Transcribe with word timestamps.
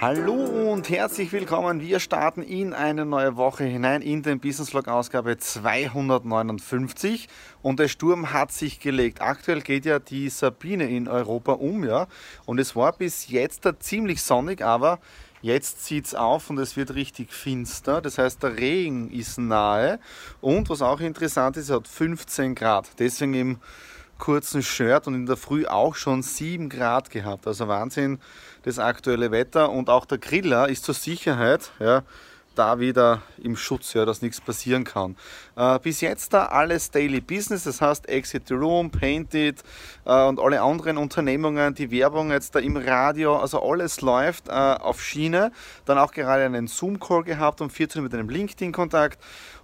Hallo 0.00 0.34
und 0.70 0.90
herzlich 0.90 1.32
willkommen. 1.32 1.80
Wir 1.80 1.98
starten 1.98 2.40
in 2.40 2.72
eine 2.72 3.04
neue 3.04 3.34
Woche 3.34 3.64
hinein 3.64 4.00
in 4.00 4.22
den 4.22 4.38
Business 4.38 4.70
Vlog 4.70 4.86
Ausgabe 4.86 5.36
259 5.38 7.26
und 7.62 7.80
der 7.80 7.88
Sturm 7.88 8.32
hat 8.32 8.52
sich 8.52 8.78
gelegt. 8.78 9.20
Aktuell 9.20 9.60
geht 9.60 9.84
ja 9.86 9.98
die 9.98 10.28
Sabine 10.28 10.88
in 10.88 11.08
Europa 11.08 11.54
um, 11.54 11.82
ja, 11.82 12.06
und 12.46 12.60
es 12.60 12.76
war 12.76 12.92
bis 12.92 13.26
jetzt 13.26 13.66
da 13.66 13.80
ziemlich 13.80 14.22
sonnig, 14.22 14.62
aber 14.62 15.00
Jetzt 15.40 15.84
zieht 15.84 16.04
es 16.04 16.16
auf 16.16 16.50
und 16.50 16.58
es 16.58 16.76
wird 16.76 16.96
richtig 16.96 17.32
finster. 17.32 18.00
Das 18.00 18.18
heißt, 18.18 18.42
der 18.42 18.58
Regen 18.58 19.08
ist 19.12 19.38
nahe. 19.38 20.00
Und 20.40 20.68
was 20.68 20.82
auch 20.82 20.98
interessant 20.98 21.56
ist, 21.56 21.68
es 21.68 21.76
hat 21.76 21.86
15 21.86 22.56
Grad. 22.56 22.88
Deswegen 22.98 23.34
im 23.34 23.58
kurzen 24.18 24.62
Shirt 24.62 25.06
und 25.06 25.14
in 25.14 25.26
der 25.26 25.36
Früh 25.36 25.66
auch 25.66 25.94
schon 25.94 26.22
7 26.22 26.68
Grad 26.68 27.10
gehabt. 27.10 27.46
Also 27.46 27.68
Wahnsinn, 27.68 28.18
das 28.62 28.78
aktuelle 28.78 29.30
Wetter. 29.30 29.70
Und 29.70 29.88
auch 29.88 30.04
der 30.04 30.18
Griller 30.18 30.68
ist 30.68 30.84
zur 30.84 30.94
Sicherheit 30.94 31.70
ja, 31.78 32.02
da 32.58 32.80
wieder 32.80 33.22
im 33.42 33.56
Schutz, 33.56 33.94
ja, 33.94 34.04
dass 34.04 34.20
nichts 34.20 34.40
passieren 34.40 34.84
kann. 34.84 35.16
Äh, 35.56 35.78
bis 35.78 36.00
jetzt 36.00 36.32
da 36.32 36.46
alles 36.46 36.90
Daily 36.90 37.20
Business, 37.20 37.64
das 37.64 37.80
heißt 37.80 38.08
Exit 38.08 38.48
the 38.48 38.54
Room, 38.54 38.90
Painted 38.90 39.62
äh, 40.04 40.24
und 40.24 40.40
alle 40.40 40.60
anderen 40.60 40.98
Unternehmungen, 40.98 41.74
die 41.74 41.90
Werbung 41.90 42.30
jetzt 42.32 42.54
da 42.54 42.58
im 42.58 42.76
Radio, 42.76 43.36
also 43.36 43.62
alles 43.62 44.00
läuft 44.00 44.48
äh, 44.48 44.52
auf 44.52 45.02
Schiene. 45.02 45.52
Dann 45.84 45.98
auch 45.98 46.12
gerade 46.12 46.44
einen 46.44 46.66
Zoom-Call 46.66 47.22
gehabt 47.22 47.60
um 47.60 47.70
14 47.70 48.00
Uhr 48.00 48.04
mit 48.04 48.14
einem 48.14 48.28
LinkedIn-Kontakt 48.28 49.18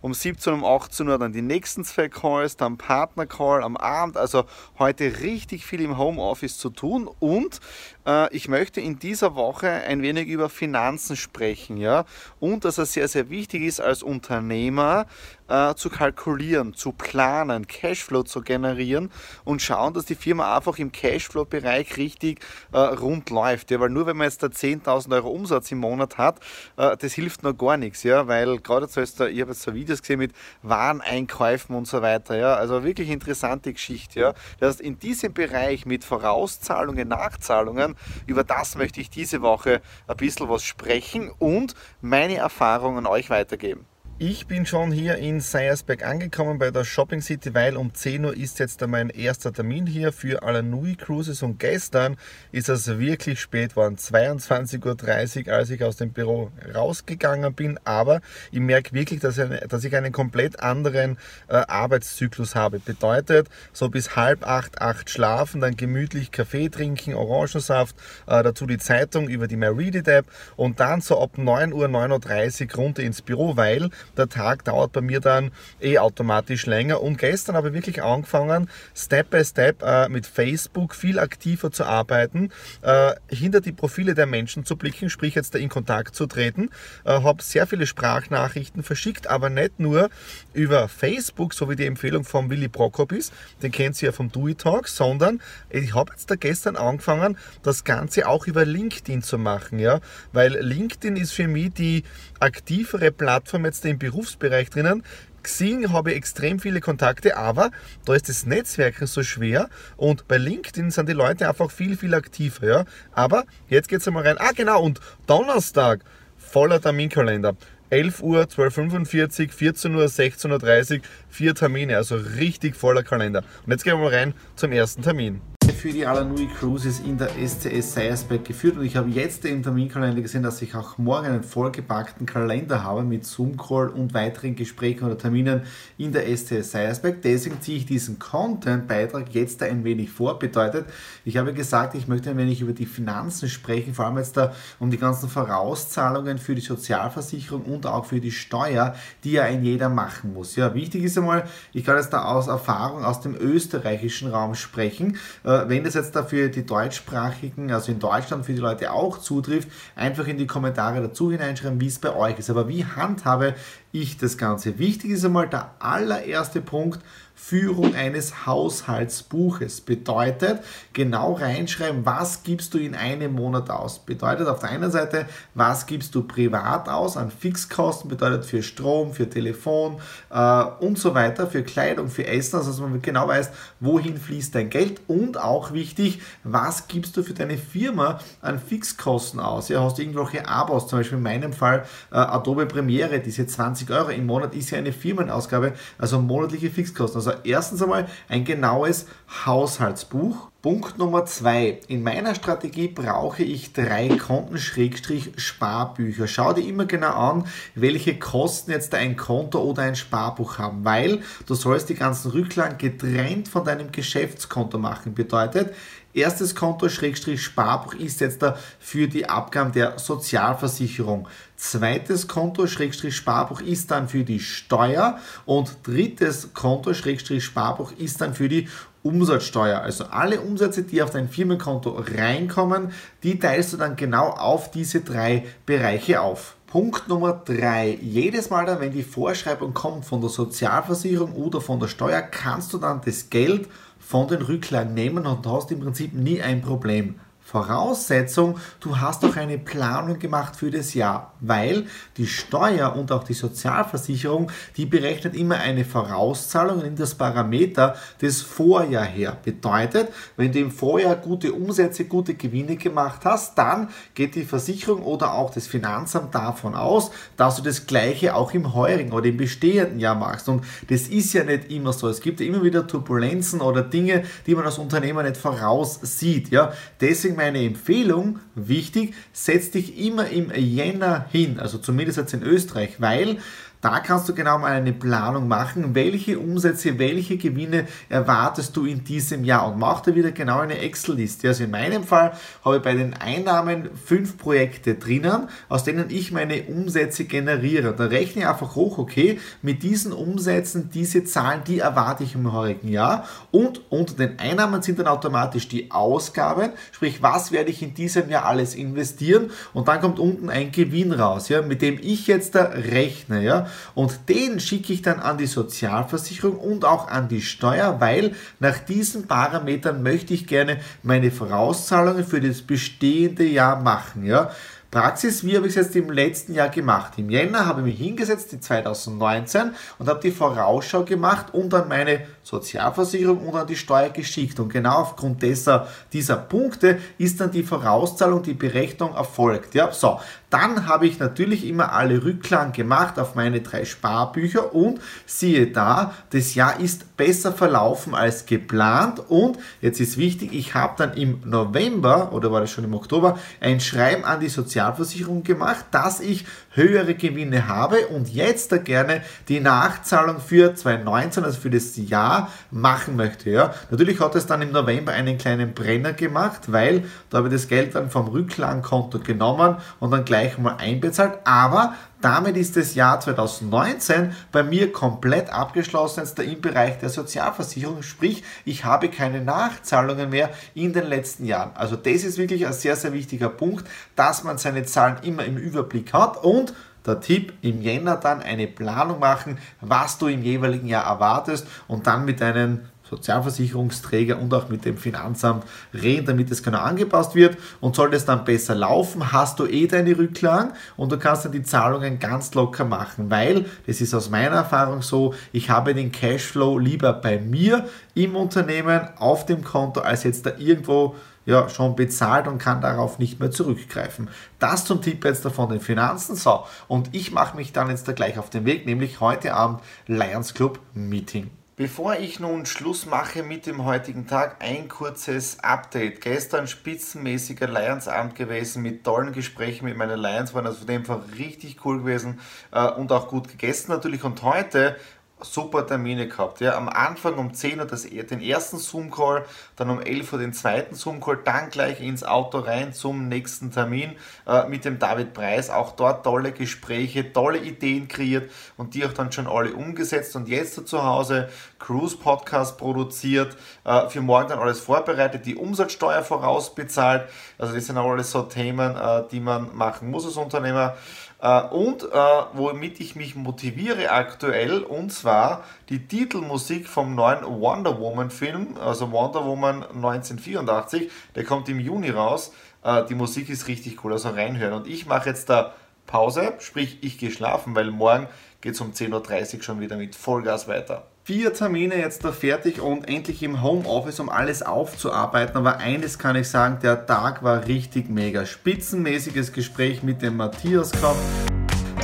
um 0.05 0.13
17 0.13 0.53
Uhr, 0.53 0.59
um 0.59 0.65
18 0.67 1.09
Uhr 1.09 1.17
dann 1.17 1.33
die 1.33 1.41
nächsten 1.41 1.83
zwei 1.83 2.11
Calls, 2.11 2.59
dann 2.59 2.77
Partner-Call 2.77 3.63
am 3.63 3.79
Abend. 3.79 4.19
Also 4.19 4.45
heute 4.79 5.21
richtig 5.21 5.65
viel 5.65 5.81
im 5.81 5.97
Homeoffice 5.97 6.59
zu 6.59 6.69
tun 6.69 7.09
und 7.21 7.61
äh, 8.07 8.31
ich 8.37 8.49
möchte 8.49 8.83
in 8.83 8.99
dieser 8.99 9.35
Woche 9.35 9.69
ein 9.69 10.03
wenig 10.03 10.29
über 10.29 10.51
Finanzen 10.51 11.17
sprechen, 11.17 11.79
ja, 11.79 12.05
und 12.39 12.67
dass 12.67 12.77
es 12.77 12.84
sehr, 12.87 13.09
sehr 13.09 13.31
wichtig 13.31 13.63
ist 13.63 13.81
als 13.81 14.03
Unternehmer, 14.03 15.07
äh, 15.49 15.75
zu 15.75 15.91
kalkulieren, 15.91 16.75
zu 16.75 16.93
planen, 16.93 17.67
Cashflow 17.67 18.23
zu 18.23 18.41
generieren 18.41 19.11
und 19.45 19.61
schauen, 19.61 19.95
dass 19.95 20.07
die 20.07 20.15
Firma 20.15 20.57
einfach 20.57 20.79
im 20.79 20.91
Cashflow-Bereich 20.91 21.97
richtig 21.97 22.41
äh, 22.73 22.79
rund 22.79 23.31
läuft. 23.31 23.71
Ja, 23.71 23.81
weil 23.81 23.91
nur 23.91 24.07
wenn 24.07 24.17
man 24.17 24.27
jetzt 24.27 24.43
da 24.43 24.47
10.000 24.47 25.15
Euro 25.15 25.29
Umsatz 25.29 25.71
im 25.71 25.79
Monat 25.79 26.19
hat, 26.19 26.41
äh, 26.77 26.97
das 26.97 27.13
hilft 27.13 27.43
noch 27.43 27.57
gar 27.57 27.77
nichts, 27.77 28.03
ja, 28.03 28.27
weil 28.27 28.59
gerade 28.59 28.87
da, 28.87 29.27
ich 29.27 29.41
habe 29.41 29.51
jetzt 29.51 29.63
so 29.63 29.75
Videos 29.75 30.01
gesehen 30.01 30.19
mit 30.19 30.33
Wareneinkäufen 30.63 31.77
und 31.77 31.87
so 31.87 32.01
weiter, 32.03 32.37
ja, 32.37 32.55
also 32.55 32.85
wirklich 32.85 33.11
interessante 33.11 33.73
Geschichte, 33.73 34.21
ja. 34.21 34.35
Das 34.61 34.71
heißt, 34.71 34.81
in 34.81 34.99
diesem 34.99 35.35
Bereich 35.35 35.87
mit 35.87 36.05
Vorauszahlungen, 36.05 37.09
Nachzahlungen, 37.09 37.97
über 38.27 38.45
das 38.45 38.77
möchte 38.77 39.01
ich 39.01 39.11
diese 39.11 39.43
Woche 39.43 39.83
ein 40.07 40.17
bisschen 40.17 40.49
was 40.49 40.63
sprechen 40.63 41.31
und 41.39 41.75
meine 42.01 42.37
Erfahrungen 42.75 43.07
euch 43.07 43.31
weitergeben. 43.31 43.87
Ich 44.21 44.47
bin 44.47 44.65
schon 44.65 44.93
hier 44.93 45.17
in 45.17 45.41
Seiersberg 45.41 46.07
angekommen 46.07 46.61
bei 46.61 46.71
der 46.71 46.85
Shopping 46.85 47.21
City, 47.21 47.53
weil 47.53 47.77
um 47.77 47.93
10 47.93 48.25
Uhr 48.25 48.37
ist 48.37 48.61
jetzt 48.61 48.87
mein 48.87 49.11
erster 49.11 49.53
Termin 49.53 49.89
hier 49.89 50.13
für 50.13 50.45
Alanui 50.45 50.95
Cruises 50.95 51.43
und 51.43 51.59
gestern 51.59 52.17
ist 52.53 52.69
es 52.69 53.01
wirklich 53.01 53.41
spät 53.41 53.71
geworden, 53.71 53.97
22.30 53.97 55.49
Uhr, 55.49 55.55
als 55.55 55.71
ich 55.71 55.83
aus 55.83 55.97
dem 55.97 56.13
Büro 56.13 56.53
rausgegangen 56.73 57.55
bin, 57.55 57.77
aber 57.83 58.21
ich 58.53 58.61
merke 58.61 58.93
wirklich, 58.93 59.19
dass 59.19 59.37
ich, 59.37 59.49
dass 59.69 59.83
ich 59.83 59.97
einen 59.97 60.13
komplett 60.13 60.61
anderen 60.61 61.19
äh, 61.49 61.57
Arbeitszyklus 61.67 62.55
habe. 62.55 62.79
Bedeutet, 62.79 63.49
so 63.73 63.89
bis 63.89 64.15
halb 64.15 64.47
acht, 64.47 64.81
acht 64.81 65.11
schlafen, 65.11 65.61
dann 65.61 65.77
gemütlich 65.77 66.31
Kaffee 66.31 66.69
trinken, 66.69 67.15
Orangensaft, 67.15 67.97
äh, 68.29 68.45
dazu 68.45 68.67
die 68.67 68.79
Zeitung 68.79 69.29
über 69.29 69.49
die 69.49 69.57
MyReadit 69.57 70.07
App 70.07 70.27
und 70.55 70.79
dann 70.79 71.01
so 71.01 71.21
ab 71.21 71.37
9 71.37 71.73
Uhr, 71.73 71.87
9.30 71.87 72.71
Uhr 72.71 72.77
runter 72.77 73.03
ins 73.03 73.21
Büro, 73.21 73.57
weil 73.57 73.91
der 74.17 74.29
Tag 74.29 74.65
dauert 74.65 74.93
bei 74.93 75.01
mir 75.01 75.21
dann 75.21 75.51
eh 75.81 75.99
automatisch 75.99 76.67
länger. 76.67 77.01
Und 77.03 77.19
gestern 77.19 77.57
habe 77.57 77.69
ich 77.69 77.75
wirklich 77.75 78.03
angefangen, 78.03 78.69
Step 78.95 79.31
by 79.31 79.45
Step 79.45 79.83
äh, 79.83 80.09
mit 80.09 80.27
Facebook 80.27 80.95
viel 80.95 81.19
aktiver 81.19 81.71
zu 81.71 81.85
arbeiten, 81.85 82.51
äh, 82.83 83.13
hinter 83.29 83.61
die 83.61 83.73
Profile 83.73 84.15
der 84.15 84.27
Menschen 84.27 84.65
zu 84.65 84.77
blicken, 84.77 85.11
sprich 85.11 85.35
jetzt 85.35 85.55
da 85.55 85.59
in 85.59 85.69
Kontakt 85.69 86.15
zu 86.15 86.27
treten. 86.27 86.71
Äh, 87.05 87.23
habe 87.23 87.43
sehr 87.43 87.67
viele 87.67 87.87
Sprachnachrichten 87.87 88.83
verschickt, 88.83 89.27
aber 89.27 89.51
nicht 89.51 89.81
nur 89.81 90.11
über 90.53 90.89
Facebook, 90.89 91.55
so 91.55 91.69
wie 91.71 91.77
die 91.77 91.87
Empfehlung 91.87 92.25
von 92.25 92.51
Willy 92.51 92.69
Prokopis, 92.69 93.33
den 93.63 93.73
kennt 93.73 93.97
sie 93.97 94.07
ja 94.07 94.13
vom 94.13 94.31
It 94.49 94.59
Talk, 94.59 94.89
sondern 94.89 95.41
ich 95.71 95.95
habe 95.95 96.13
jetzt 96.13 96.31
da 96.31 96.37
gestern 96.37 96.77
angefangen, 96.77 97.37
das 97.63 97.85
Ganze 97.85 98.29
auch 98.29 98.47
über 98.47 98.65
LinkedIn 98.65 99.23
zu 99.23 99.39
machen, 99.39 99.79
ja, 99.79 100.01
weil 100.33 100.53
LinkedIn 100.55 101.17
ist 101.17 101.33
für 101.33 101.49
mich 101.49 101.73
die 101.75 102.05
aktivere 102.41 103.11
Plattform 103.11 103.65
jetzt 103.65 103.85
im 103.85 103.94
Berufsbereich 103.99 104.71
drinnen. 104.71 105.03
Xing 105.43 105.93
habe 105.93 106.11
ich 106.11 106.17
extrem 106.17 106.59
viele 106.59 106.81
Kontakte, 106.81 107.37
aber 107.37 107.71
da 108.05 108.15
ist 108.15 108.29
das 108.29 108.47
Netzwerken 108.47 109.07
so 109.07 109.23
schwer 109.23 109.69
und 109.97 110.27
bei 110.27 110.39
LinkedIn 110.39 110.91
sind 110.91 111.09
die 111.09 111.13
Leute 111.13 111.49
einfach 111.49 111.71
viel, 111.71 111.97
viel 111.97 112.15
aktiver. 112.15 112.67
Ja? 112.67 112.85
Aber 113.13 113.45
jetzt 113.69 113.89
geht 113.89 114.01
es 114.01 114.09
einmal 114.09 114.27
rein. 114.27 114.37
Ah, 114.39 114.53
genau, 114.57 114.83
und 114.83 115.01
Donnerstag, 115.27 116.01
voller 116.39 116.81
Terminkalender. 116.81 117.57
11 117.91 118.23
Uhr, 118.23 118.43
12.45 118.43 119.47
Uhr, 119.47 119.53
14 119.53 119.95
Uhr, 119.95 120.05
16.30 120.07 120.97
Uhr, 120.97 121.03
vier 121.29 121.55
Termine, 121.55 121.97
also 121.97 122.17
richtig 122.17 122.75
voller 122.75 123.03
Kalender. 123.03 123.45
Und 123.65 123.73
jetzt 123.73 123.85
gehen 123.85 123.99
wir 123.99 124.11
mal 124.11 124.15
rein 124.15 124.35
zum 124.57 124.73
ersten 124.73 125.03
Termin 125.03 125.54
für 125.85 125.93
die 125.93 126.07
Alanui 126.07 126.47
Cruises 126.47 127.01
in 127.01 127.19
der 127.19 127.29
SCS 127.29 127.93
Seiersberg 127.93 128.43
geführt 128.43 128.79
und 128.79 128.87
ich 128.87 128.97
habe 128.97 129.11
jetzt 129.11 129.45
im 129.45 129.63
Terminkalender 129.63 130.23
gesehen, 130.23 130.43
dass 130.43 130.63
ich 130.63 130.75
auch 130.75 130.97
morgen 130.97 131.27
einen 131.27 131.43
vollgepackten 131.43 132.25
Kalender 132.25 132.83
habe 132.83 133.03
mit 133.03 133.27
Zoom-Call 133.27 133.91
und 133.91 134.15
weiteren 134.15 134.57
Gesprächen 134.57 135.05
oder 135.05 135.19
Terminen 135.19 135.61
in 135.99 136.11
der 136.11 136.27
SCS 136.35 136.71
Seiersberg. 136.71 137.21
Deswegen 137.21 137.61
ziehe 137.61 137.77
ich 137.77 137.85
diesen 137.85 138.19
Content-Beitrag 138.19 139.35
jetzt 139.35 139.63
ein 139.63 139.85
wenig 139.85 140.09
vor. 140.09 140.39
Bedeutet, 140.39 140.87
ich 141.23 141.37
habe 141.37 141.53
gesagt, 141.53 141.95
ich 141.95 142.09
möchte 142.09 142.31
ein 142.31 142.39
wenig 142.39 142.63
über 142.63 142.73
die 142.73 142.87
Finanzen 142.87 143.51
sprechen, 143.51 143.93
vor 143.93 144.07
allem 144.07 144.17
jetzt 144.17 144.39
da 144.39 144.55
um 144.79 144.91
die 144.91 144.97
ganzen 144.97 145.29
Vorauszahlungen 145.29 146.39
für 146.39 146.55
die 146.55 146.63
Sozialversicherung 146.63 147.61
und 147.65 147.85
auch 147.85 148.07
für 148.07 148.21
die 148.21 148.33
Steuer, 148.33 148.95
die 149.23 149.33
ja 149.33 149.43
ein 149.43 149.63
jeder 149.63 149.91
machen 149.91 150.33
muss. 150.33 150.57
Ja, 150.57 150.73
wichtig 150.73 151.05
ist 151.05 151.19
einmal, 151.19 151.45
ich 151.75 151.85
kann 151.85 151.97
jetzt 151.97 152.15
da 152.15 152.25
aus 152.25 152.47
Erfahrung 152.47 153.05
aus 153.05 153.21
dem 153.21 153.37
österreichischen 153.37 154.31
Raum 154.31 154.55
sprechen. 154.55 155.19
Äh, 155.45 155.74
wenn 155.75 155.83
das 155.83 155.95
jetzt 155.95 156.15
dafür 156.15 156.51
die 156.51 156.65
deutschsprachigen, 156.65 157.73
also 157.73 157.91
in 157.91 157.99
Deutschland 157.99 158.47
für 158.47 158.53
die 158.53 158.61
Leute 158.61 158.93
auch 158.93 159.19
zutrifft, 159.19 159.69
einfach 159.97 160.29
in 160.29 160.39
die 160.39 160.47
Kommentare 160.47 161.01
dazu 161.01 161.33
hineinschreiben, 161.33 161.81
wie 161.81 161.89
es 161.89 161.99
bei 161.99 162.15
euch 162.15 162.39
ist. 162.39 162.49
Aber 162.49 162.69
wie 162.69 162.85
handhabe 162.85 163.57
ich 163.95 164.19
das 164.19 164.37
Ganze? 164.37 164.79
Wichtig 164.79 165.13
ist 165.13 165.25
einmal 165.25 165.49
der 165.49 165.71
allererste 165.79 166.61
Punkt, 166.61 167.01
Führung 167.37 167.95
eines 167.95 168.47
Haushaltsbuches. 168.47 169.81
Bedeutet, 169.83 170.61
genau 170.93 171.33
reinschreiben, 171.35 172.07
was 172.07 172.43
gibst 172.43 172.73
du 172.73 172.79
in 172.79 172.95
einem 172.95 173.33
Monat 173.33 173.71
aus. 173.71 173.99
Bedeutet 173.99 174.47
auf 174.47 174.61
der 174.61 174.71
einen 174.71 174.91
Seite, 174.91 175.27
was 175.55 175.87
gibst 175.87 176.15
du 176.15 176.23
privat 176.23 176.89
aus 176.89 177.17
an 177.17 177.31
Fixkosten, 177.31 178.09
bedeutet 178.09 178.47
für 178.47 178.63
Strom, 178.63 179.13
für 179.13 179.29
Telefon 179.29 179.99
äh, 180.31 180.65
und 180.81 180.99
so 180.99 181.15
weiter, 181.15 181.47
für 181.47 181.63
Kleidung, 181.65 182.09
für 182.09 182.27
Essen, 182.27 182.57
also 182.57 182.71
dass 182.71 182.81
man 182.81 183.03
genau 183.03 183.29
weiß, 183.29 183.51
wohin 183.81 184.17
fließt 184.17 184.55
dein 184.55 184.71
Geld 184.71 185.03
und 185.09 185.37
auch 185.37 185.73
wichtig, 185.73 186.23
was 186.45 186.89
gibst 186.89 187.17
du 187.17 187.23
für 187.23 187.35
deine 187.35 187.59
Firma 187.59 188.21
an 188.41 188.59
Fixkosten 188.59 189.41
aus. 189.41 189.69
Ja, 189.69 189.83
hast 189.83 189.99
du 189.99 190.03
irgendwelche 190.03 190.49
Abos, 190.49 190.87
zum 190.87 191.01
Beispiel 191.01 191.19
in 191.19 191.25
meinem 191.25 191.53
Fall 191.53 191.85
äh, 192.11 192.17
Adobe 192.17 192.65
Premiere, 192.67 193.21
diese 193.21 193.47
20 193.47 193.84
20 193.85 193.91
Euro 193.91 194.11
im 194.11 194.27
Monat 194.27 194.55
ist 194.55 194.71
ja 194.71 194.79
eine 194.79 194.93
Firmenausgabe, 194.93 195.73
also 195.99 196.21
monatliche 196.21 196.71
Fixkosten. 196.71 197.19
Also 197.19 197.33
erstens 197.45 197.83
einmal 197.83 198.07
ein 198.29 198.45
genaues 198.45 199.07
Haushaltsbuch. 199.47 200.51
Punkt 200.63 200.97
Nummer 200.97 201.27
zwei. 201.27 201.81
In 201.89 202.03
meiner 202.03 202.35
Strategie 202.35 202.89
brauche 202.89 203.43
ich 203.43 203.75
drei 203.75 204.09
Konten-Sparbücher. 204.09 206.27
Schau 206.27 206.55
dir 206.55 206.67
immer 206.67 206.87
genau 206.87 207.13
an, 207.13 207.45
welche 207.75 208.19
Kosten 208.19 208.71
jetzt 208.71 208.95
ein 208.95 209.17
Konto 209.17 209.61
oder 209.61 209.83
ein 209.83 209.97
Sparbuch 209.97 210.57
haben, 210.57 210.87
weil 210.87 211.21
du 211.45 211.55
sollst 211.55 211.91
die 211.91 211.95
ganzen 211.95 212.31
Rücklagen 212.31 212.79
getrennt 212.79 213.49
von 213.49 213.67
deinem 213.67 213.93
Geschäftskonto 213.93 214.79
machen. 214.79 215.13
Bedeutet, 215.13 215.75
Erstes 216.15 216.55
Konto 216.55 216.89
Schrägstrich 216.89 217.43
Sparbuch 217.43 217.95
ist 217.95 218.21
jetzt 218.21 218.41
da 218.41 218.57
für 218.79 219.09
die 219.09 219.29
Abgaben 219.29 219.73
der 219.73 219.99
Sozialversicherung. 219.99 221.27
Zweites 221.57 222.29
Konto 222.29 222.69
Schrägstrich 222.69 223.17
Sparbuch 223.17 223.61
ist 223.61 223.91
dann 223.91 224.09
für 224.09 224.23
die 224.23 224.39
Steuer 224.39 225.19
und 225.45 225.77
drittes 225.83 226.55
Konto 226.55 226.95
Schrägstrich 226.95 227.45
Sparbuch 227.45 227.91
ist 227.99 228.21
dann 228.21 228.33
für 228.33 228.49
die 228.49 228.69
Umsatzsteuer. 229.03 229.81
Also 229.81 230.05
alle 230.05 230.41
Umsätze, 230.41 230.85
die 230.85 231.03
auf 231.03 231.11
dein 231.11 231.29
Firmenkonto 231.29 231.91
reinkommen, 232.17 232.93
die 233.25 233.41
teilst 233.41 233.73
du 233.73 233.77
dann 233.77 233.97
genau 233.97 234.29
auf 234.29 234.71
diese 234.71 235.01
drei 235.01 235.45
Bereiche 235.67 236.21
auf. 236.21 236.55
Punkt 236.75 237.07
Nummer 237.07 237.35
drei. 237.45 237.97
Jedes 238.03 238.51
Mal 238.51 238.81
wenn 238.81 238.91
die 238.91 239.05
Vorschreibung 239.05 239.75
kommt 239.75 240.05
von 240.05 240.21
der 240.21 240.29
Sozialversicherung 240.29 241.35
oder 241.35 241.61
von 241.61 241.79
der 241.79 241.87
Steuer, 241.87 242.21
kannst 242.21 242.73
du 242.73 242.79
dann 242.79 243.01
das 243.05 243.31
Geld 243.31 243.69
von 244.01 244.27
den 244.27 244.43
Rücklagen 244.43 244.93
nehmen 244.93 245.25
und 245.25 245.47
hast 245.47 245.71
im 245.71 245.79
Prinzip 245.79 246.15
nie 246.15 246.43
ein 246.43 246.63
Problem. 246.63 247.15
Voraussetzung, 247.45 248.59
du 248.81 248.99
hast 248.99 249.23
doch 249.23 249.37
eine 249.37 249.59
Planung 249.59 250.19
gemacht 250.19 250.57
für 250.57 250.71
das 250.71 250.95
Jahr, 250.95 251.35
weil 251.41 251.87
die 252.17 252.27
Steuer 252.27 252.97
und 252.97 253.13
auch 253.13 253.23
die 253.23 253.35
Sozialversicherung, 253.35 254.51
die 254.79 254.87
berechnet 254.87 255.37
immer 255.37 255.57
eine 255.57 255.85
Vorauszahlung 255.85 256.83
in 256.83 256.97
das 256.97 257.15
Parameter 257.15 257.97
des 258.23 258.41
Vorjahr 258.41 259.05
her. 259.05 259.37
Bedeutet, 259.45 260.09
wenn 260.39 260.53
du 260.53 260.59
im 260.59 260.71
Vorjahr 260.71 261.17
gute 261.17 261.53
Umsätze, 261.53 262.07
gute 262.07 262.35
Gewinne 262.35 262.77
gemacht 262.77 263.21
hast, 263.25 263.59
dann 263.59 263.91
geht 264.15 264.37
die 264.37 264.45
Versicherung 264.45 265.03
oder 265.03 265.35
auch 265.35 265.51
das 265.51 265.67
Finanzamt 265.67 266.35
davon 266.35 266.75
aus, 266.75 267.11
dass 267.37 267.57
du 267.57 267.63
das 267.63 267.87
gleiche 267.87 268.35
auch 268.35 268.55
im 268.55 268.75
heurigen 268.75 269.13
oder 269.13 269.27
im 269.27 269.37
bestehenden 269.37 270.01
Jahr 270.01 270.15
machst. 270.15 270.49
Und 270.49 270.65
das 270.89 271.03
ist 271.03 271.35
ja 271.35 271.45
nicht 271.45 271.71
immer 271.71 271.93
so. 271.93 272.09
Es 272.09 272.23
gibt 272.23 272.41
ja 272.41 272.47
immer 272.47 272.63
wieder 272.63 272.87
Turbulenzen 272.87 273.61
oder 273.61 273.83
Dinge, 273.83 274.25
die 274.47 274.55
man 274.55 274.65
als 274.65 274.79
Unternehmer 274.79 275.23
nicht 275.23 275.37
voraussieht. 275.37 276.49
Ja? 276.49 276.73
Deswegen 277.03 277.34
meine 277.37 277.65
Empfehlung, 277.65 278.41
wichtig, 278.55 279.15
setz 279.33 279.71
dich 279.71 279.99
immer 279.99 280.29
im 280.29 280.51
Jänner 280.55 281.27
hin, 281.31 281.59
also 281.59 281.79
zumindest 281.79 282.19
jetzt 282.19 282.35
in 282.35 282.43
Österreich, 282.43 283.01
weil 283.01 283.39
da 283.85 284.01
kannst 284.01 284.27
du 284.31 284.35
genau 284.35 284.59
mal 284.59 284.73
eine 284.73 284.95
Planung 284.95 285.47
machen, 285.47 285.95
welche 285.95 286.39
Umsätze, 286.39 286.99
welche 286.99 287.37
Gewinne 287.37 287.87
erwartest 288.09 288.75
du 288.79 288.87
in 288.87 289.05
diesem 289.05 289.45
Jahr? 289.45 289.71
Und 289.71 289.79
mach 289.79 290.01
da 290.01 290.15
wieder 290.15 290.31
genau 290.31 290.61
eine 290.61 290.79
Excel-Liste. 290.79 291.49
Also 291.49 291.65
in 291.65 291.71
meinem 291.71 292.03
Fall 292.03 292.33
habe 292.65 292.79
ich 292.79 292.83
bei 292.83 292.95
den 292.95 293.13
Einnahmen 293.13 293.91
fünf 293.95 294.39
Projekte 294.39 294.95
drinnen, 294.95 295.49
aus 295.69 295.85
denen 295.85 296.09
ich 296.09 296.33
meine 296.33 296.63
Umsätze 296.63 297.27
generiere. 297.27 297.95
Da 297.95 298.07
rechne 298.07 298.43
ich 298.43 298.49
einfach 298.49 298.75
hoch, 298.75 298.97
okay, 298.97 299.39
mit 299.61 299.83
diesen 299.83 300.15
Umsätzen, 300.15 300.89
diese 300.89 301.25
Zahlen, 301.25 301.61
die 301.67 301.81
erwarte 301.81 302.25
ich 302.25 302.35
im 302.35 302.51
heurigen 302.55 302.89
Jahr. 302.89 303.29
Und 303.51 303.83
unter 303.91 304.15
den 304.15 304.39
Einnahmen 304.39 304.81
sind 304.81 304.99
dann 304.99 305.09
automatisch 305.09 305.69
die 305.69 305.91
Ausgaben, 305.91 306.71
sprich, 306.91 307.23
was 307.23 307.53
werde 307.53 307.69
ich 307.69 307.83
in 307.83 307.93
diesem 307.93 308.31
Jahr 308.31 308.47
alles 308.47 308.75
investieren? 308.75 309.51
Und 309.75 309.89
dann 309.89 310.01
kommt 310.01 310.19
unten 310.19 310.49
ein 310.49 310.73
Gewinn 310.73 311.13
raus, 311.13 311.51
ja, 311.51 311.61
mit 311.61 311.83
dem 311.83 311.99
ich 312.01 312.27
jetzt 312.29 312.55
da 312.55 312.63
rechne, 312.63 313.45
ja 313.45 313.67
und 313.95 314.29
den 314.29 314.61
schicke 314.61 314.93
ich 314.93 315.03
dann 315.03 315.21
an 315.21 315.39
die 315.39 315.47
Sozialversicherung 315.47 316.57
und 316.57 316.85
auch 316.85 317.09
an 317.09 317.29
die 317.29 317.43
Steuer, 317.43 318.01
weil 318.01 318.35
nach 318.61 318.79
diesen 318.79 319.27
Parametern 319.27 320.03
möchte 320.03 320.35
ich 320.35 320.47
gerne 320.47 320.81
meine 321.03 321.31
Vorauszahlungen 321.31 322.25
für 322.25 322.41
das 322.41 322.63
bestehende 322.63 323.45
Jahr 323.45 323.81
machen. 323.81 324.25
Ja? 324.25 324.51
Praxis, 324.95 325.43
wie 325.43 325.57
habe 325.57 325.67
ich 325.67 325.77
es 325.77 325.87
jetzt 325.87 325.97
im 325.97 326.09
letzten 326.09 326.55
Jahr 326.55 326.69
gemacht? 326.69 327.15
Im 327.17 327.29
Jänner 327.29 327.67
habe 327.67 327.81
ich 327.81 327.87
mich 327.87 327.99
hingesetzt, 327.99 328.53
die 328.53 328.61
2019, 328.61 329.73
und 329.99 330.09
habe 330.09 330.21
die 330.21 330.31
Vorausschau 330.31 331.03
gemacht 331.03 331.47
und 331.53 331.75
an 331.75 331.89
meine 331.89 332.21
Sozialversicherung 332.45 333.39
und 333.39 333.57
an 333.57 333.67
die 333.67 333.75
Steuer 333.75 334.11
geschickt. 334.11 334.61
Und 334.61 334.73
genau 334.73 334.99
aufgrund 335.01 335.43
dieser, 335.43 335.89
dieser 336.13 336.37
Punkte 336.37 337.01
ist 337.19 337.41
dann 337.41 337.51
die 337.51 337.65
Vorauszahlung, 337.65 338.45
die 338.45 338.55
Berechnung 338.55 339.17
erfolgt. 339.17 339.75
Ja, 339.75 339.91
so. 339.91 340.21
Dann 340.55 340.87
habe 340.87 341.09
ich 341.09 341.19
natürlich 341.19 341.67
immer 341.67 341.93
alle 341.95 342.25
Rücklagen 342.25 342.73
gemacht 342.73 343.19
auf 343.19 343.35
meine 343.35 343.61
drei 343.61 343.85
Sparbücher 343.85 344.73
und 344.73 345.01
siehe 345.27 345.67
da, 345.67 346.15
das 346.31 346.55
Jahr 346.55 346.79
ist 346.79 347.17
besser 347.17 347.53
verlaufen 347.53 348.15
als 348.15 348.47
geplant 348.47 349.21
und 349.29 349.59
jetzt 349.81 349.99
ist 349.99 350.17
wichtig, 350.17 350.53
ich 350.53 350.77
habe 350.77 350.95
dann 350.97 351.15
im 351.15 351.41
November 351.45 352.33
oder 352.33 352.53
war 352.53 352.61
das 352.61 352.71
schon 352.71 352.85
im 352.85 352.95
Oktober 352.95 353.37
ein 353.61 353.81
Schreiben 353.81 354.25
an 354.25 354.39
die 354.39 354.49
Sozialversicherung 354.49 355.43
gemacht, 355.43 355.87
dass 355.91 356.21
ich 356.21 356.47
höhere 356.75 357.15
Gewinne 357.15 357.69
habe 357.69 358.07
und 358.09 358.29
jetzt 358.29 358.73
da 358.73 358.79
gerne 358.79 359.23
die 359.49 359.61
Nachzahlung 359.61 360.41
für 360.41 360.75
2019, 360.75 361.45
also 361.45 361.61
für 361.61 361.71
das 361.71 361.97
Jahr, 361.97 362.51
machen 362.71 363.17
möchte. 363.17 363.51
Ja. 363.51 363.75
Natürlich 363.91 364.21
hat 364.21 364.35
es 364.35 364.47
dann 364.47 364.63
im 364.63 364.73
November 364.73 365.13
einen 365.13 365.39
kleinen 365.39 365.73
Brenner 365.73 366.13
gemacht, 366.13 366.73
weil 366.73 367.05
da 367.31 367.39
habe 367.39 367.49
ich 367.49 367.55
das 367.55 367.69
Geld 367.69 367.95
dann 367.95 368.11
vom 368.11 368.29
Rücklagenkonto 368.29 369.21
genommen 369.21 369.77
und 370.01 370.11
dann 370.11 370.25
gleich 370.25 370.59
mal 370.59 370.77
einbezahlt, 370.77 371.39
aber 371.45 371.95
damit 372.25 372.57
ist 372.57 372.77
das 372.77 372.95
Jahr 372.95 373.21
2019 373.21 374.35
bei 374.51 374.63
mir 374.63 374.91
komplett 374.93 375.51
abgeschlossen, 375.51 376.25
im 376.39 376.61
Bereich 376.63 376.99
der 376.99 377.11
Sozialversicherung. 377.11 378.03
Sprich, 378.03 378.43
ich 378.65 378.87
habe 378.87 379.11
keine 379.11 379.43
Nachzahlungen 379.43 380.31
mehr 380.31 380.49
in 380.75 380.95
den 380.95 381.07
letzten 381.07 381.45
Jahren. 381.45 381.73
Also 381.75 381.97
das 381.97 382.25
ist 382.25 382.39
wirklich 382.39 382.67
ein 382.67 382.73
sehr, 382.73 382.97
sehr 382.97 383.13
wichtiger 383.13 383.51
Punkt, 383.51 383.87
dass 384.17 384.43
man 384.43 384.57
seine 384.57 384.85
Zahlen 384.85 385.19
immer 385.23 385.45
im 385.45 385.59
Überblick 385.59 386.15
hat 386.15 386.43
und 386.43 386.73
der 387.07 387.21
Tipp, 387.21 387.53
im 387.61 387.83
Jänner 387.83 388.17
dann 388.17 388.41
eine 388.41 388.67
Planung 388.67 389.19
machen, 389.19 389.59
was 389.83 390.17
du 390.17 390.29
im 390.29 390.43
jeweiligen 390.43 390.89
Jahr 390.89 391.05
erwartest 391.05 391.67
und 391.89 392.07
dann 392.07 392.25
mit 392.25 392.41
deinen 392.41 392.89
Sozialversicherungsträger 393.15 394.39
und 394.39 394.53
auch 394.53 394.69
mit 394.69 394.85
dem 394.85 394.97
Finanzamt 394.97 395.65
reden, 395.93 396.27
damit 396.27 396.51
es 396.51 396.63
genau 396.63 396.79
angepasst 396.79 397.35
wird. 397.35 397.57
Und 397.81 397.97
sollte 397.97 398.17
es 398.17 398.25
dann 398.25 398.45
besser 398.45 398.75
laufen, 398.75 399.33
hast 399.33 399.59
du 399.59 399.67
eh 399.67 399.87
deine 399.87 400.17
Rücklagen 400.17 400.73
und 400.97 401.13
du 401.13 401.19
kannst 401.19 401.45
dann 401.45 401.53
die 401.53 401.63
Zahlungen 401.63 402.19
ganz 402.19 402.55
locker 402.55 402.85
machen, 402.85 403.31
weil, 403.31 403.67
das 403.87 404.01
ist 404.01 404.15
aus 404.15 404.31
meiner 404.31 404.57
Erfahrung 404.57 405.03
so, 405.03 405.35
ich 405.53 405.71
habe 405.71 405.95
den 405.95 406.13
Cashflow 406.13 406.79
lieber 406.79 407.13
bei 407.13 407.39
mir 407.39 407.87
im 408.15 408.37
Unternehmen 408.37 409.01
auf 409.19 409.47
dem 409.47 409.65
Konto, 409.65 410.01
als 410.01 410.25
jetzt 410.25 410.47
da 410.47 410.53
irgendwo 410.59 411.15
ja, 411.47 411.69
schon 411.69 411.95
bezahlt 411.95 412.47
und 412.47 412.59
kann 412.59 412.81
darauf 412.81 413.19
nicht 413.19 413.39
mehr 413.39 413.51
zurückgreifen. 413.51 414.31
Das 414.59 414.87
zum 414.87 415.03
Tipp 415.03 415.25
jetzt 415.25 415.47
von 415.47 415.69
den 415.69 415.81
Finanzen. 415.81 416.37
So, 416.37 416.65
und 416.89 417.11
ich 417.13 417.33
mache 417.33 417.57
mich 417.57 417.73
dann 417.73 417.91
jetzt 417.91 418.09
da 418.09 418.13
gleich 418.13 418.39
auf 418.39 418.49
den 418.51 418.65
Weg, 418.65 418.87
nämlich 418.87 419.21
heute 419.21 419.53
Abend 419.53 419.81
Lions 420.07 420.55
Club 420.55 420.81
Meeting. 420.95 421.51
Bevor 421.77 422.21
ich 422.21 422.39
nun 422.39 422.67
Schluss 422.67 423.05
mache 423.05 423.43
mit 423.43 423.67
dem 423.67 423.85
heutigen 423.85 424.29
Tag, 424.29 424.63
ein 424.63 424.87
kurzes 424.87 425.59
Update. 425.59 426.21
Gestern 426.21 426.69
spitzenmäßiger 426.69 427.67
Lions-Abend 427.67 428.37
gewesen 428.37 428.81
mit 428.81 429.03
tollen 429.03 429.33
Gesprächen 429.33 429.87
mit 429.87 429.97
meinen 429.97 430.21
Lions, 430.21 430.55
waren 430.55 430.67
also 430.67 430.79
von 430.79 430.87
dem 430.87 431.05
Fall 431.05 431.23
richtig 431.37 431.85
cool 431.85 431.99
gewesen 431.99 432.39
äh, 432.71 432.87
und 432.93 433.11
auch 433.11 433.27
gut 433.27 433.49
gegessen 433.49 433.91
natürlich. 433.91 434.23
Und 434.23 434.41
heute 434.45 434.95
super 435.45 435.87
Termine 435.87 436.29
gehabt. 436.29 436.61
Ja. 436.61 436.77
Am 436.77 436.89
Anfang 436.89 437.35
um 437.35 437.55
10 437.55 437.81
Uhr 437.81 437.87
das, 437.87 438.03
den 438.03 438.41
ersten 438.41 438.79
Zoom-Call, 438.79 439.45
dann 439.77 439.91
um 439.91 440.01
11 440.01 440.33
Uhr 440.33 440.39
den 440.39 440.53
zweiten 440.53 440.95
Zoom-Call, 440.95 441.39
dann 441.45 441.71
gleich 441.71 442.01
ins 442.01 442.25
Auto 442.25 442.59
rein 442.59 442.93
zum 442.93 443.29
nächsten 443.29 443.71
Termin 443.71 444.13
äh, 444.47 444.67
mit 444.69 444.85
dem 444.85 444.99
David 444.99 445.35
Preis. 445.35 445.71
Auch 445.71 445.93
dort 445.93 446.25
tolle 446.25 446.53
Gespräche, 446.53 447.33
tolle 447.33 447.59
Ideen 447.59 448.09
kreiert 448.09 448.51
und 448.77 448.95
die 448.95 449.05
auch 449.05 449.13
dann 449.13 449.33
schon 449.33 449.47
alle 449.47 449.73
umgesetzt. 449.75 450.35
Und 450.37 450.49
jetzt 450.49 450.89
zu 450.89 451.05
Hause 451.05 451.49
Cruise 451.79 452.17
Podcast 452.17 452.79
produziert, 452.79 453.57
äh, 453.85 454.09
für 454.09 454.23
morgen 454.23 454.49
dann 454.49 454.59
alles 454.59 454.81
vorbereitet, 454.81 455.45
die 455.47 455.57
Umsatzsteuer 455.57 456.23
vorausbezahlt. 456.23 457.29
Also 457.59 457.75
das 457.75 457.87
sind 457.87 457.99
auch 457.99 458.11
alles 458.11 458.31
so 458.31 458.43
Themen, 458.43 458.97
äh, 458.97 459.23
die 459.31 459.41
man 459.41 459.77
machen 459.77 460.11
muss 460.11 460.25
als 460.25 460.37
Unternehmer. 460.37 460.97
Äh, 461.45 461.61
und 461.69 462.05
äh, 462.05 462.07
womit 462.55 463.01
ich 463.01 463.17
mich 463.17 463.37
motiviere 463.37 464.11
aktuell, 464.11 464.83
und 464.83 465.13
zwar 465.13 465.63
die 465.91 466.09
Titelmusik 466.09 466.89
vom 466.89 467.15
neuen 467.15 467.45
Wonder 467.45 468.01
Woman 468.01 468.31
Film, 468.31 468.79
also 468.83 469.13
Wonder 469.13 469.45
Woman 469.45 469.83
1984, 469.83 471.11
der 471.35 471.45
kommt 471.45 471.69
im 471.69 471.79
Juni 471.79 472.09
raus. 472.09 472.55
Äh, 472.83 473.05
die 473.05 473.15
Musik 473.15 473.51
ist 473.51 473.69
richtig 473.69 474.03
cool, 474.03 474.15
also 474.15 474.31
reinhören. 474.31 474.73
Und 474.73 474.87
ich 474.87 475.05
mache 475.05 475.29
jetzt 475.29 475.51
da 475.51 475.75
Pause, 476.07 476.55
sprich 476.61 476.99
ich 477.03 477.19
gehe 477.19 477.31
schlafen, 477.31 477.75
weil 477.75 477.91
morgen 477.91 478.27
geht 478.63 478.73
es 478.75 478.81
um 478.81 478.93
10.30 478.93 479.57
Uhr 479.57 479.63
schon 479.63 479.81
wieder 479.81 479.99
mit 479.99 480.15
Vollgas 480.15 480.67
weiter 480.67 481.07
vier 481.25 481.55
Termine 481.55 481.97
jetzt 481.97 482.23
da 482.23 482.33
fertig 482.33 482.83
und 482.83 483.09
endlich 483.09 483.43
im 483.43 483.63
Homeoffice, 483.63 484.21
um 484.21 484.29
alles 484.29 484.63
aufzuarbeiten. 484.63 485.57
Aber 485.57 485.79
eines 485.79 486.19
kann 486.19 486.37
ich 486.37 486.51
sagen, 486.51 486.79
der 486.83 487.07
Tag 487.07 487.43
war 487.43 487.67
richtig 487.67 488.11
mega. 488.11 488.45
Spitzenmäßiges 488.45 489.53
Gespräch 489.53 490.03
mit 490.03 490.21
dem 490.21 490.37
Matthias 490.37 490.93
gehabt. 490.93 491.19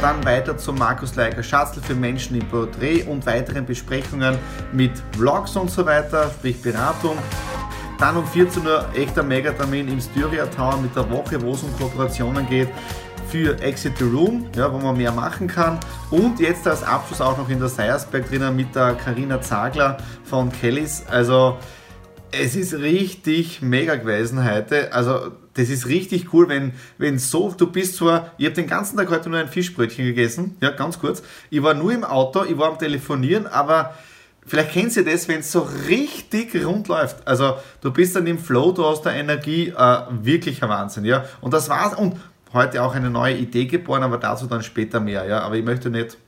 dann 0.00 0.24
weiter 0.24 0.56
zum 0.56 0.78
Markus 0.78 1.14
Leiker 1.14 1.42
Schatzl 1.42 1.82
für 1.82 1.94
Menschen 1.94 2.40
im 2.40 2.48
Porträt 2.48 3.02
und 3.02 3.26
weiteren 3.26 3.66
Besprechungen 3.66 4.38
mit 4.72 4.92
Vlogs 5.14 5.54
und 5.56 5.70
so 5.70 5.84
weiter, 5.84 6.30
sprich 6.30 6.62
Beratung. 6.62 7.18
Dann 7.98 8.16
um 8.16 8.26
14 8.26 8.66
Uhr 8.66 8.88
echter 8.94 9.22
Megatermin 9.22 9.88
im 9.88 10.00
Styria 10.00 10.46
Tower 10.46 10.78
mit 10.78 10.96
der 10.96 11.10
Woche, 11.10 11.38
wo 11.42 11.52
es 11.52 11.62
um 11.62 11.76
Kooperationen 11.76 12.48
geht 12.48 12.70
für 13.30 13.60
Exit 13.62 13.98
the 13.98 14.04
Room, 14.04 14.46
ja, 14.56 14.72
wo 14.72 14.78
man 14.78 14.96
mehr 14.96 15.12
machen 15.12 15.46
kann. 15.46 15.78
Und 16.10 16.40
jetzt 16.40 16.66
als 16.66 16.82
Abschluss 16.82 17.20
auch 17.20 17.38
noch 17.38 17.48
in 17.48 17.60
der 17.60 17.68
Seiersberg 17.68 18.28
drinnen 18.28 18.56
mit 18.56 18.74
der 18.74 18.94
Karina 18.94 19.40
Zagler 19.40 19.98
von 20.24 20.50
Kellys. 20.50 21.04
Also 21.08 21.56
es 22.32 22.56
ist 22.56 22.74
richtig 22.74 23.62
mega 23.62 23.94
gewesen 23.94 24.44
heute. 24.44 24.92
Also 24.92 25.30
das 25.54 25.68
ist 25.68 25.86
richtig 25.86 26.32
cool, 26.32 26.48
wenn, 26.48 26.72
wenn 26.98 27.20
so, 27.20 27.54
du 27.56 27.70
bist 27.70 27.96
zwar, 27.96 28.32
ich 28.36 28.46
habe 28.46 28.56
den 28.56 28.66
ganzen 28.66 28.96
Tag 28.96 29.10
heute 29.10 29.30
nur 29.30 29.38
ein 29.38 29.48
Fischbrötchen 29.48 30.06
gegessen, 30.06 30.56
ja, 30.60 30.70
ganz 30.70 30.98
kurz. 30.98 31.22
Ich 31.50 31.62
war 31.62 31.74
nur 31.74 31.92
im 31.92 32.02
Auto, 32.02 32.44
ich 32.44 32.58
war 32.58 32.70
am 32.70 32.78
Telefonieren, 32.78 33.46
aber 33.46 33.94
vielleicht 34.44 34.72
kennst 34.72 34.96
du 34.96 35.04
das, 35.04 35.28
wenn 35.28 35.40
es 35.40 35.52
so 35.52 35.68
richtig 35.88 36.64
rund 36.64 36.88
läuft. 36.88 37.26
Also 37.28 37.54
du 37.80 37.92
bist 37.92 38.16
dann 38.16 38.26
im 38.26 38.38
Flow, 38.38 38.72
du 38.72 38.84
hast 38.84 39.02
da 39.02 39.12
Energie, 39.12 39.68
äh, 39.68 39.98
wirklicher 40.10 40.68
Wahnsinn, 40.68 41.04
ja. 41.04 41.24
Und 41.40 41.54
das 41.54 41.68
war's. 41.68 41.94
Und 41.94 42.16
heute 42.52 42.82
auch 42.82 42.94
eine 42.94 43.10
neue 43.10 43.36
Idee 43.36 43.66
geboren, 43.66 44.02
aber 44.02 44.18
dazu 44.18 44.46
dann 44.46 44.62
später 44.62 45.00
mehr, 45.00 45.24
ja. 45.26 45.40
Aber 45.40 45.56
ich 45.56 45.64
möchte 45.64 45.90
nicht 45.90 46.18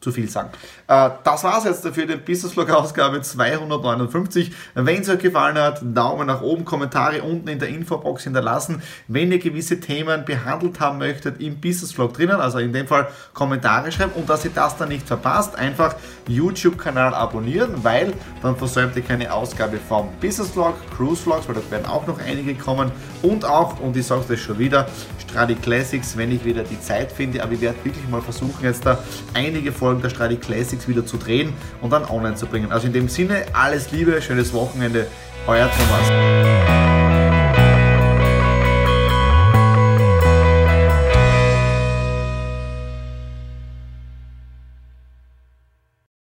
zu 0.00 0.12
viel 0.12 0.28
sagen. 0.28 0.50
Äh, 0.88 1.10
das 1.24 1.42
war's 1.42 1.64
jetzt 1.64 1.84
dafür, 1.84 2.06
den 2.06 2.24
Business 2.24 2.52
Vlog 2.52 2.70
Ausgabe 2.70 3.20
259. 3.20 4.52
Wenn 4.74 5.02
es 5.02 5.08
euch 5.08 5.18
gefallen 5.18 5.58
hat, 5.58 5.80
Daumen 5.82 6.26
nach 6.26 6.42
oben, 6.42 6.64
Kommentare 6.64 7.22
unten 7.22 7.48
in 7.48 7.58
der 7.58 7.68
Infobox 7.68 8.24
hinterlassen. 8.24 8.82
Wenn 9.08 9.32
ihr 9.32 9.38
gewisse 9.38 9.80
Themen 9.80 10.24
behandelt 10.24 10.80
haben 10.80 10.98
möchtet 10.98 11.40
im 11.40 11.60
Business 11.60 11.92
Vlog 11.92 12.14
drinnen, 12.14 12.40
also 12.40 12.58
in 12.58 12.72
dem 12.72 12.86
Fall 12.86 13.08
Kommentare 13.32 13.90
schreiben 13.90 14.12
und 14.14 14.28
dass 14.28 14.44
ihr 14.44 14.52
das 14.54 14.76
dann 14.76 14.90
nicht 14.90 15.06
verpasst, 15.06 15.56
einfach 15.56 15.96
YouTube-Kanal 16.28 17.14
abonnieren, 17.14 17.82
weil 17.82 18.12
dann 18.42 18.56
versäumt 18.56 18.96
ihr 18.96 19.02
keine 19.02 19.32
Ausgabe 19.32 19.78
vom 19.88 20.08
Business 20.20 20.50
Vlog, 20.50 20.74
Cruise 20.96 21.22
Vlogs, 21.22 21.48
weil 21.48 21.56
da 21.56 21.70
werden 21.70 21.86
auch 21.86 22.06
noch 22.06 22.20
einige 22.20 22.54
kommen 22.54 22.92
und 23.22 23.44
auch, 23.44 23.80
und 23.80 23.96
ich 23.96 24.06
sage 24.06 24.24
das 24.28 24.40
schon 24.40 24.58
wieder, 24.58 24.86
Stradi 25.18 25.54
Classics, 25.56 26.16
wenn 26.16 26.30
ich 26.30 26.44
wieder 26.44 26.62
die 26.62 26.80
Zeit 26.80 27.10
finde, 27.10 27.42
aber 27.42 27.52
ich 27.52 27.60
werde 27.60 27.78
wirklich 27.82 28.08
mal 28.08 28.22
versuchen, 28.22 28.62
jetzt 28.62 28.86
da 28.86 28.98
einige 29.34 29.72
Folgen 29.72 29.85
Folgen 29.86 30.02
der 30.02 30.10
Stradi 30.10 30.34
Classics 30.34 30.88
wieder 30.88 31.06
zu 31.06 31.16
drehen 31.16 31.52
und 31.80 31.92
dann 31.92 32.04
online 32.06 32.34
zu 32.34 32.46
bringen. 32.46 32.72
Also 32.72 32.88
in 32.88 32.92
dem 32.92 33.08
Sinne, 33.08 33.44
alles 33.52 33.92
Liebe, 33.92 34.20
schönes 34.20 34.52
Wochenende, 34.52 35.06
euer 35.46 35.70
Thomas. 35.70 36.65